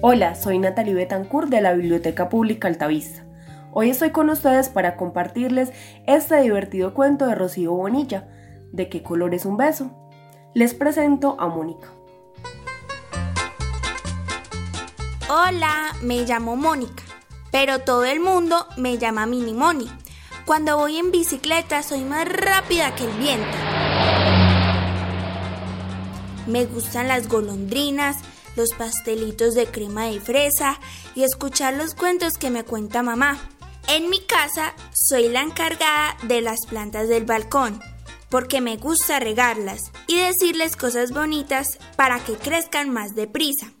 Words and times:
Hola, 0.00 0.36
soy 0.36 0.60
Natalie 0.60 0.94
Betancourt 0.94 1.48
de 1.48 1.60
la 1.60 1.72
Biblioteca 1.72 2.28
Pública 2.28 2.68
Altavista. 2.68 3.24
Hoy 3.72 3.90
estoy 3.90 4.10
con 4.10 4.30
ustedes 4.30 4.68
para 4.68 4.96
compartirles 4.96 5.72
este 6.06 6.40
divertido 6.40 6.94
cuento 6.94 7.26
de 7.26 7.34
Rocío 7.34 7.72
Bonilla, 7.72 8.28
¿De 8.70 8.88
qué 8.88 9.02
color 9.02 9.34
es 9.34 9.44
un 9.44 9.56
beso? 9.56 9.90
Les 10.54 10.72
presento 10.72 11.36
a 11.40 11.48
Mónica. 11.48 11.88
Hola, 15.28 15.96
me 16.00 16.24
llamo 16.24 16.54
Mónica, 16.54 17.02
pero 17.50 17.80
todo 17.80 18.04
el 18.04 18.20
mundo 18.20 18.66
me 18.76 18.98
llama 18.98 19.26
Mini 19.26 19.52
Moni. 19.52 19.90
Cuando 20.46 20.76
voy 20.76 20.98
en 20.98 21.10
bicicleta 21.10 21.82
soy 21.82 22.04
más 22.04 22.28
rápida 22.28 22.94
que 22.94 23.04
el 23.04 23.16
viento. 23.18 23.58
Me 26.46 26.66
gustan 26.66 27.08
las 27.08 27.28
golondrinas, 27.28 28.18
los 28.58 28.74
pastelitos 28.74 29.54
de 29.54 29.66
crema 29.66 30.06
de 30.06 30.20
fresa 30.20 30.78
y 31.14 31.22
escuchar 31.22 31.74
los 31.74 31.94
cuentos 31.94 32.34
que 32.34 32.50
me 32.50 32.64
cuenta 32.64 33.02
mamá. 33.02 33.38
En 33.88 34.10
mi 34.10 34.20
casa 34.20 34.74
soy 34.92 35.28
la 35.28 35.40
encargada 35.40 36.16
de 36.24 36.42
las 36.42 36.66
plantas 36.66 37.08
del 37.08 37.24
balcón 37.24 37.80
porque 38.28 38.60
me 38.60 38.76
gusta 38.76 39.20
regarlas 39.20 39.80
y 40.06 40.16
decirles 40.18 40.76
cosas 40.76 41.12
bonitas 41.12 41.78
para 41.96 42.18
que 42.20 42.34
crezcan 42.34 42.90
más 42.90 43.14
deprisa. 43.14 43.72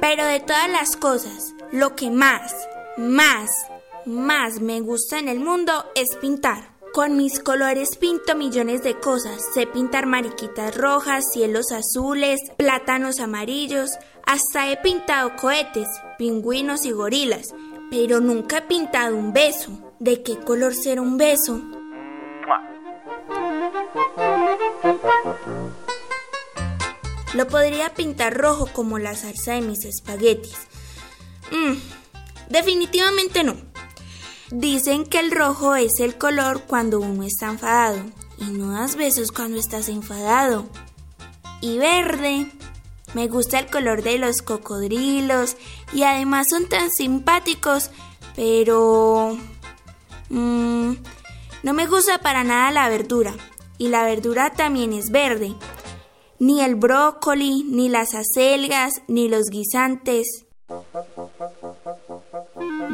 Pero 0.00 0.26
de 0.26 0.40
todas 0.40 0.70
las 0.70 0.96
cosas, 0.96 1.54
lo 1.72 1.96
que 1.96 2.10
más, 2.10 2.54
más, 2.96 3.50
más 4.04 4.60
me 4.60 4.80
gusta 4.80 5.18
en 5.18 5.28
el 5.28 5.40
mundo 5.40 5.86
es 5.94 6.16
pintar. 6.16 6.73
Con 6.94 7.16
mis 7.16 7.40
colores 7.40 7.96
pinto 7.96 8.36
millones 8.36 8.84
de 8.84 9.00
cosas. 9.00 9.42
Sé 9.52 9.66
pintar 9.66 10.06
mariquitas 10.06 10.76
rojas, 10.76 11.24
cielos 11.32 11.72
azules, 11.72 12.38
plátanos 12.56 13.18
amarillos. 13.18 13.90
Hasta 14.24 14.70
he 14.70 14.76
pintado 14.76 15.34
cohetes, 15.34 15.88
pingüinos 16.18 16.86
y 16.86 16.92
gorilas. 16.92 17.52
Pero 17.90 18.20
nunca 18.20 18.58
he 18.58 18.62
pintado 18.62 19.16
un 19.16 19.32
beso. 19.32 19.72
¿De 19.98 20.22
qué 20.22 20.38
color 20.38 20.72
será 20.72 21.02
un 21.02 21.16
beso? 21.16 21.60
Lo 27.34 27.48
podría 27.48 27.92
pintar 27.92 28.38
rojo 28.38 28.68
como 28.72 29.00
la 29.00 29.16
salsa 29.16 29.54
de 29.54 29.62
mis 29.62 29.84
espaguetis. 29.84 30.54
Mm, 31.50 31.74
definitivamente 32.50 33.42
no. 33.42 33.73
Dicen 34.56 35.04
que 35.04 35.18
el 35.18 35.32
rojo 35.32 35.74
es 35.74 35.98
el 35.98 36.16
color 36.16 36.62
cuando 36.68 37.00
uno 37.00 37.24
está 37.24 37.50
enfadado 37.50 37.98
y 38.38 38.44
no 38.44 38.70
das 38.70 38.94
besos 38.94 39.32
cuando 39.32 39.58
estás 39.58 39.88
enfadado. 39.88 40.66
Y 41.60 41.78
verde. 41.78 42.52
Me 43.14 43.26
gusta 43.26 43.58
el 43.58 43.66
color 43.66 44.04
de 44.04 44.16
los 44.16 44.42
cocodrilos 44.42 45.56
y 45.92 46.04
además 46.04 46.50
son 46.50 46.68
tan 46.68 46.92
simpáticos, 46.92 47.90
pero... 48.36 49.36
Mmm, 50.30 50.92
no 51.64 51.72
me 51.72 51.88
gusta 51.88 52.18
para 52.18 52.44
nada 52.44 52.70
la 52.70 52.88
verdura 52.88 53.34
y 53.76 53.88
la 53.88 54.04
verdura 54.04 54.50
también 54.50 54.92
es 54.92 55.10
verde. 55.10 55.56
Ni 56.38 56.60
el 56.60 56.76
brócoli, 56.76 57.64
ni 57.64 57.88
las 57.88 58.14
acelgas, 58.14 59.02
ni 59.08 59.28
los 59.28 59.46
guisantes. 59.50 60.46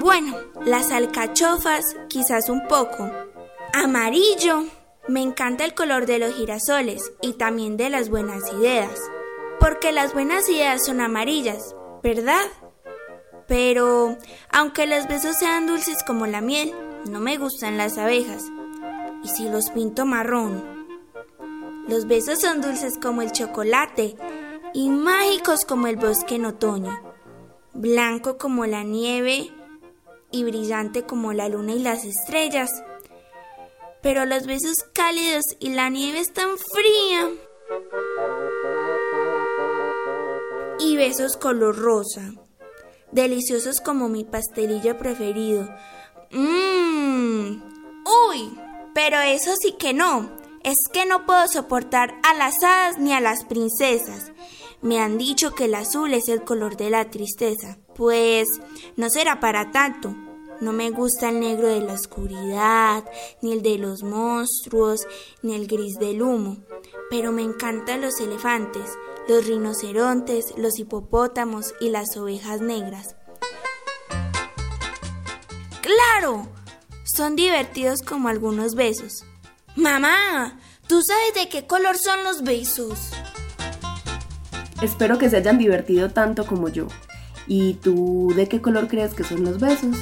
Bueno, 0.00 0.36
las 0.64 0.90
alcachofas 0.90 1.96
quizás 2.08 2.48
un 2.48 2.66
poco. 2.66 3.10
Amarillo. 3.72 4.64
Me 5.06 5.22
encanta 5.22 5.64
el 5.64 5.74
color 5.74 6.04
de 6.04 6.18
los 6.18 6.34
girasoles 6.34 7.12
y 7.22 7.32
también 7.32 7.78
de 7.78 7.88
las 7.88 8.10
buenas 8.10 8.52
ideas. 8.52 8.90
Porque 9.58 9.90
las 9.90 10.12
buenas 10.12 10.48
ideas 10.50 10.84
son 10.84 11.00
amarillas, 11.00 11.74
¿verdad? 12.02 12.44
Pero, 13.46 14.18
aunque 14.52 14.86
los 14.86 15.08
besos 15.08 15.36
sean 15.36 15.66
dulces 15.66 16.02
como 16.04 16.26
la 16.26 16.42
miel, 16.42 16.74
no 17.08 17.20
me 17.20 17.38
gustan 17.38 17.78
las 17.78 17.96
abejas. 17.96 18.44
¿Y 19.24 19.28
si 19.28 19.48
los 19.48 19.70
pinto 19.70 20.04
marrón? 20.04 20.86
Los 21.88 22.06
besos 22.06 22.40
son 22.40 22.60
dulces 22.60 22.98
como 23.00 23.22
el 23.22 23.32
chocolate 23.32 24.16
y 24.74 24.90
mágicos 24.90 25.64
como 25.64 25.86
el 25.86 25.96
bosque 25.96 26.34
en 26.34 26.44
otoño, 26.44 27.00
blanco 27.72 28.36
como 28.36 28.66
la 28.66 28.82
nieve 28.82 29.50
y 30.30 30.44
brillante 30.44 31.04
como 31.04 31.32
la 31.32 31.48
luna 31.48 31.72
y 31.72 31.80
las 31.80 32.04
estrellas. 32.04 32.70
Pero 34.02 34.24
los 34.26 34.46
besos 34.46 34.76
cálidos 34.92 35.44
y 35.58 35.70
la 35.70 35.88
nieve 35.88 36.20
están 36.20 36.50
fría. 36.58 37.30
Y 40.80 40.96
besos 40.96 41.36
color 41.36 41.76
rosa, 41.76 42.32
deliciosos 43.10 43.80
como 43.80 44.08
mi 44.08 44.24
pastelillo 44.24 44.96
preferido. 44.96 45.68
Mmm. 46.30 47.62
Uy, 48.30 48.58
pero 48.94 49.20
eso 49.20 49.54
sí 49.60 49.72
que 49.72 49.92
no. 49.92 50.30
Es 50.62 50.76
que 50.92 51.06
no 51.06 51.24
puedo 51.24 51.46
soportar 51.48 52.14
a 52.22 52.34
las 52.34 52.62
hadas 52.62 52.98
ni 52.98 53.12
a 53.12 53.20
las 53.20 53.44
princesas. 53.44 54.32
Me 54.80 55.00
han 55.00 55.18
dicho 55.18 55.54
que 55.54 55.64
el 55.64 55.74
azul 55.74 56.12
es 56.14 56.28
el 56.28 56.44
color 56.44 56.76
de 56.76 56.90
la 56.90 57.10
tristeza. 57.10 57.78
Pues 57.98 58.46
no 58.94 59.10
será 59.10 59.40
para 59.40 59.72
tanto. 59.72 60.14
No 60.60 60.72
me 60.72 60.90
gusta 60.90 61.30
el 61.30 61.40
negro 61.40 61.66
de 61.66 61.80
la 61.80 61.94
oscuridad, 61.94 63.04
ni 63.42 63.52
el 63.52 63.60
de 63.60 63.76
los 63.76 64.04
monstruos, 64.04 65.00
ni 65.42 65.56
el 65.56 65.66
gris 65.66 65.98
del 65.98 66.22
humo. 66.22 66.58
Pero 67.10 67.32
me 67.32 67.42
encantan 67.42 68.00
los 68.00 68.20
elefantes, 68.20 68.88
los 69.26 69.48
rinocerontes, 69.48 70.54
los 70.56 70.78
hipopótamos 70.78 71.74
y 71.80 71.90
las 71.90 72.16
ovejas 72.16 72.60
negras. 72.60 73.16
¡Claro! 75.82 76.46
Son 77.02 77.34
divertidos 77.34 78.02
como 78.02 78.28
algunos 78.28 78.76
besos. 78.76 79.24
Mamá, 79.74 80.60
¿tú 80.86 81.02
sabes 81.02 81.34
de 81.34 81.48
qué 81.48 81.66
color 81.66 81.98
son 81.98 82.22
los 82.22 82.44
besos? 82.44 83.10
Espero 84.82 85.18
que 85.18 85.28
se 85.28 85.38
hayan 85.38 85.58
divertido 85.58 86.10
tanto 86.10 86.46
como 86.46 86.68
yo. 86.68 86.86
¿Y 87.48 87.74
tú 87.74 88.32
de 88.36 88.46
qué 88.46 88.60
color 88.60 88.88
crees 88.88 89.14
que 89.14 89.24
son 89.24 89.42
los 89.42 89.58
besos? 89.58 89.96